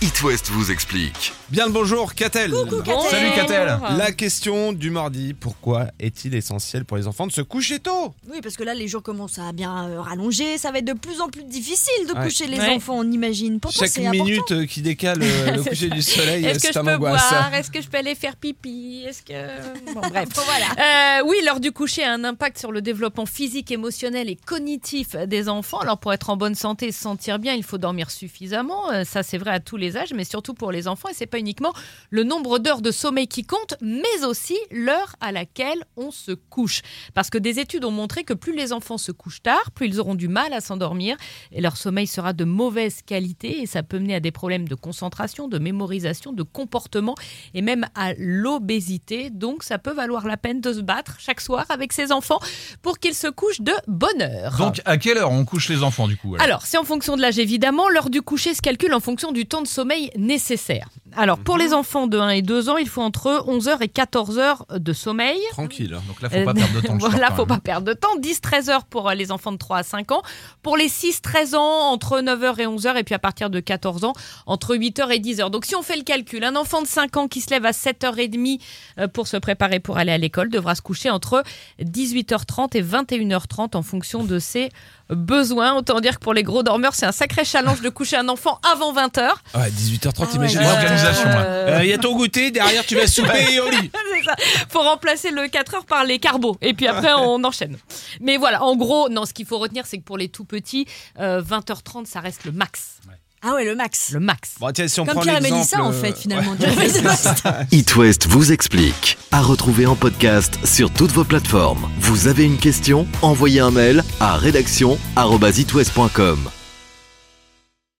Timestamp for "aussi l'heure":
34.24-35.16